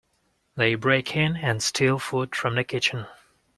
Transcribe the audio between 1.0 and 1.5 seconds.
in